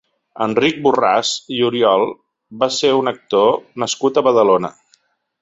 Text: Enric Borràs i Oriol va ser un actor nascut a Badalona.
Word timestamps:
Enric 0.43 0.77
Borràs 0.85 1.33
i 1.57 1.61
Oriol 1.67 2.05
va 2.65 2.71
ser 2.79 2.91
un 3.03 3.13
actor 3.13 3.53
nascut 3.85 4.19
a 4.19 4.25
Badalona. 4.31 4.75